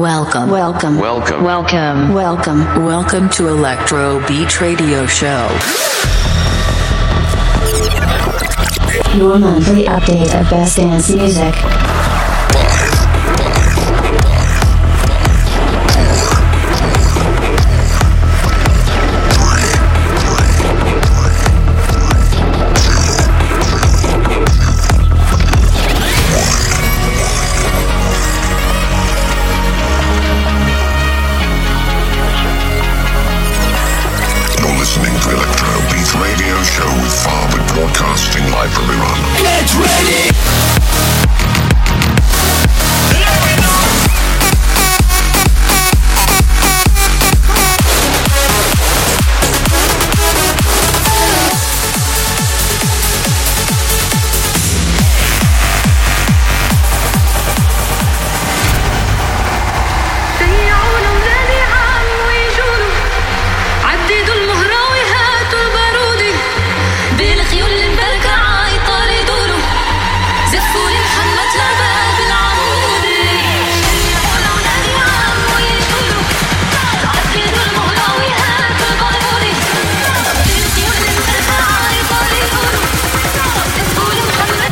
[0.00, 0.48] Welcome.
[0.48, 0.96] Welcome.
[0.96, 1.44] Welcome.
[1.44, 2.14] Welcome.
[2.14, 2.84] Welcome.
[2.86, 5.46] Welcome to Electro Beat Radio Show.
[9.14, 11.89] Your monthly update of best dance music.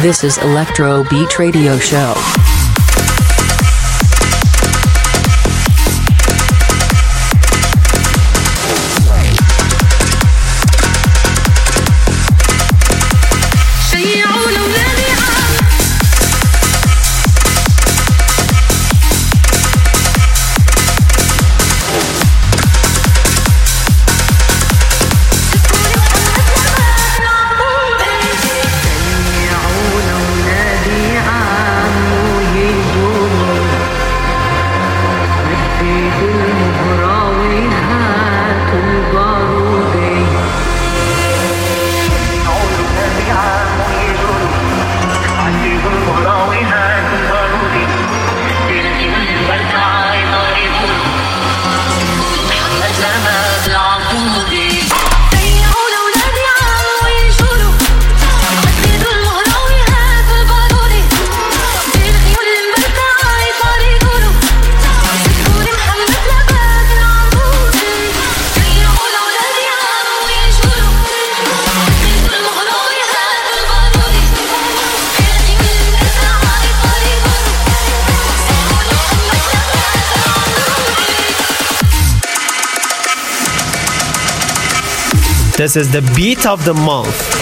[0.09, 2.15] This is Electro Beat Radio Show.
[85.69, 87.38] This is the beat of the month.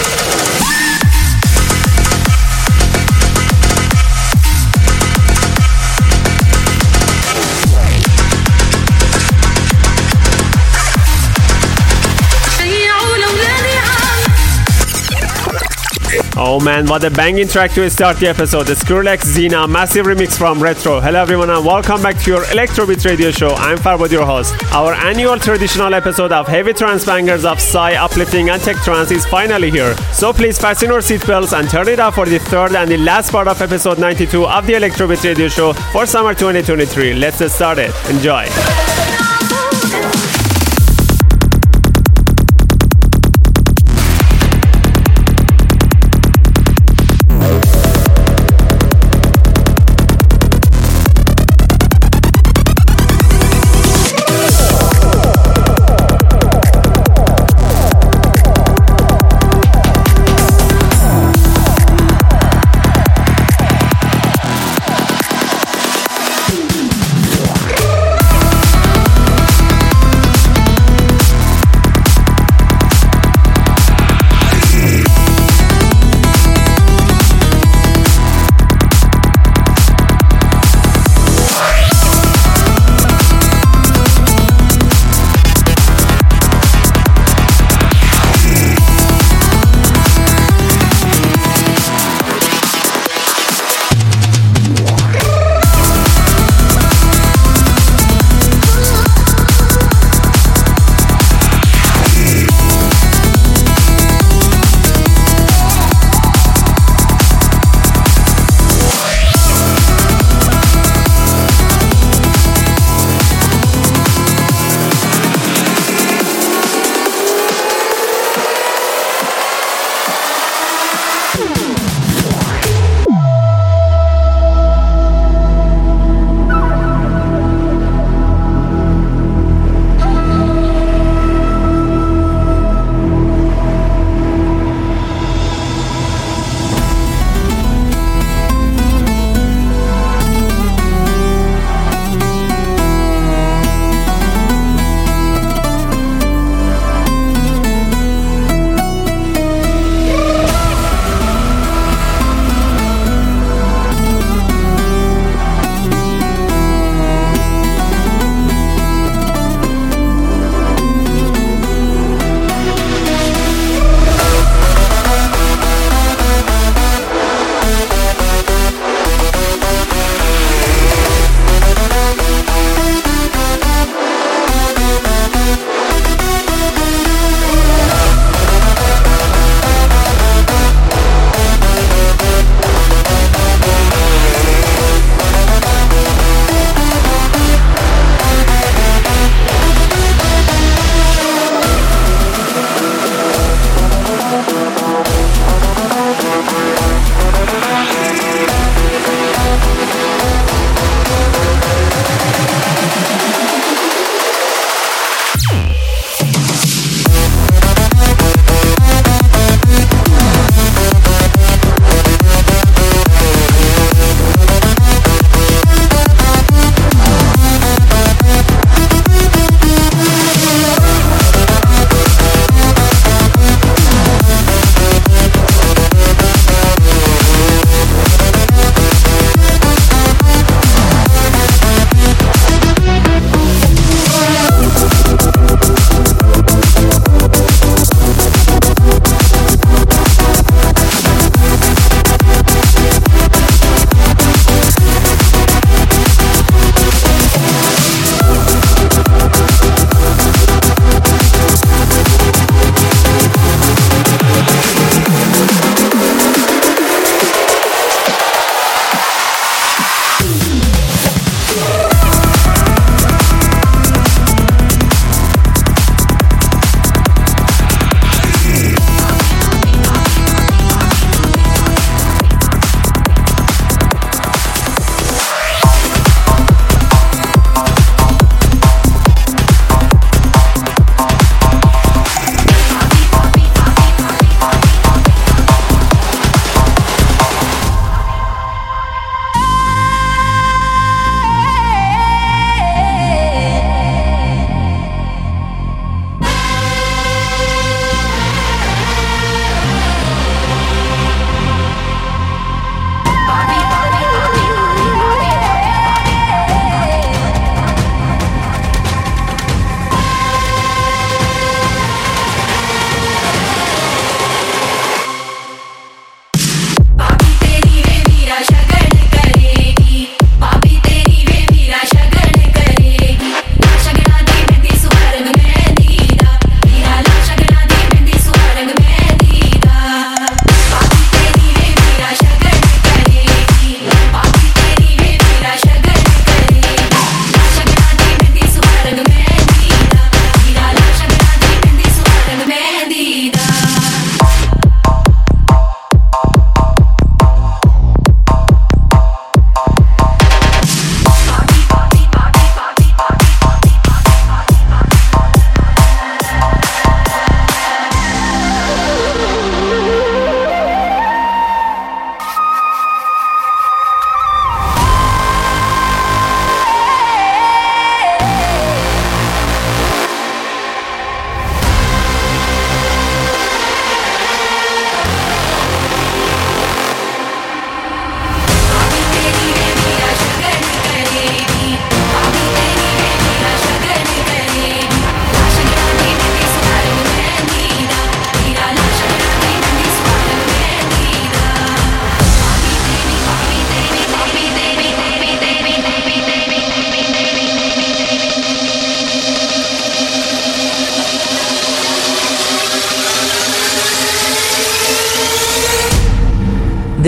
[16.49, 18.67] Oh man, what a banging track to start the episode.
[18.67, 21.01] The Skrillex Xena massive remix from Retro.
[21.01, 23.49] Hello everyone and welcome back to your Electrobeat radio show.
[23.49, 24.55] I'm Farwad, your host.
[24.71, 29.25] Our annual traditional episode of heavy trance bangers of Psy, uplifting and tech trance is
[29.25, 29.93] finally here.
[30.13, 33.29] So please fasten your seatbelts and turn it up for the third and the last
[33.33, 37.13] part of episode 92 of the Electrobeat radio show for summer 2023.
[37.15, 37.93] Let's get started.
[38.09, 38.45] Enjoy.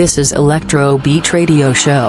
[0.00, 2.08] This is Electro Beat Radio Show.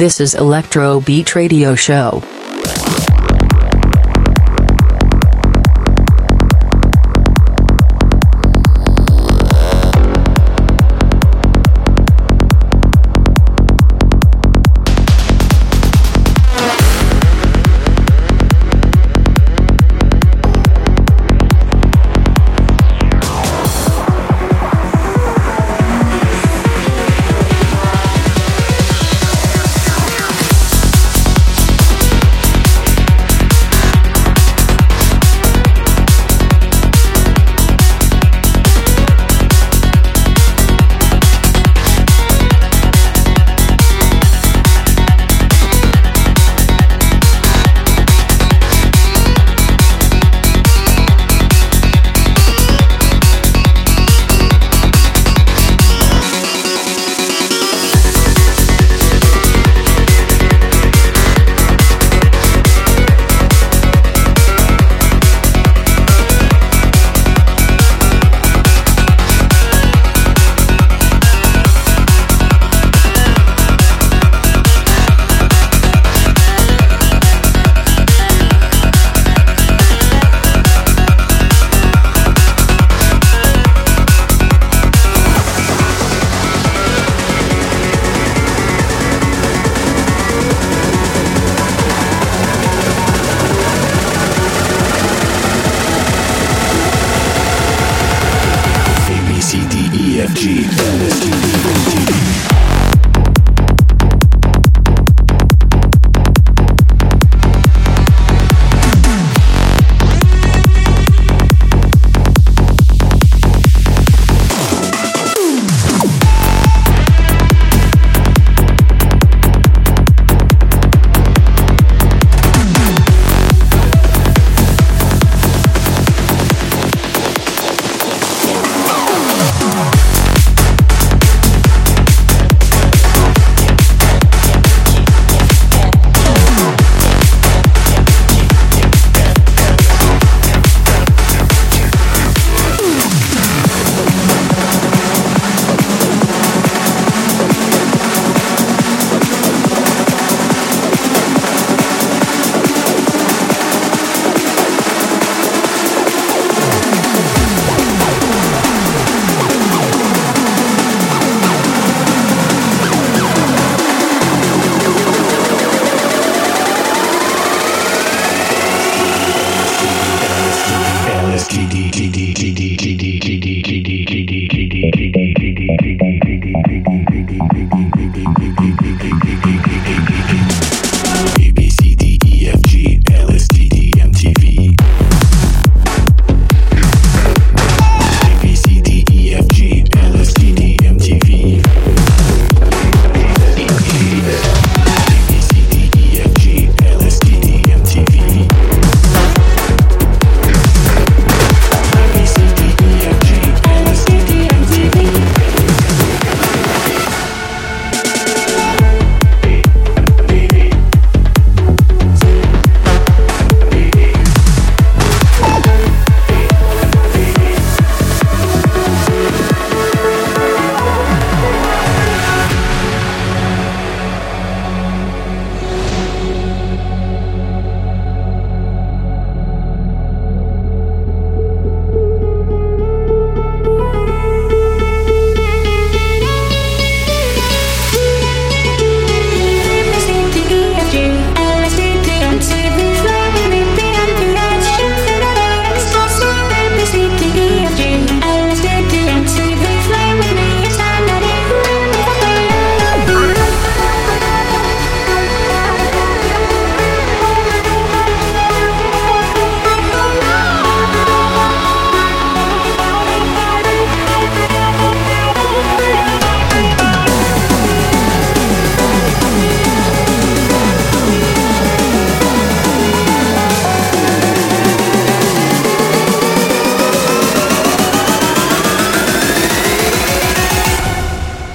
[0.00, 2.22] This is Electro Beat Radio Show.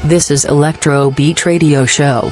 [0.06, 2.32] This is Electro Beat Radio Show.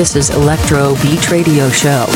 [0.00, 2.06] This is Electro Beat Radio Show.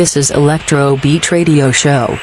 [0.00, 2.18] This is Electro Beat Radio Show.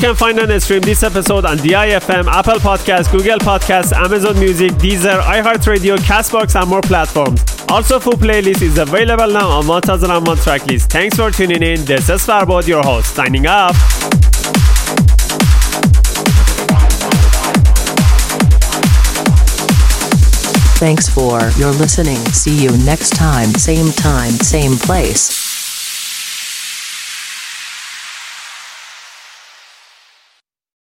[0.00, 5.20] Can find and stream this episode on DIFM, Apple Podcasts, Google Podcasts, Amazon Music, Deezer,
[5.20, 7.44] iHeartRadio, Castbox, and more platforms.
[7.68, 10.88] Also, full playlist is available now on 1001 Tracklist.
[10.90, 11.84] Thanks for tuning in.
[11.84, 13.76] This is Farbod, your host, signing off.
[20.78, 22.16] Thanks for your listening.
[22.32, 25.29] See you next time, same time, same place.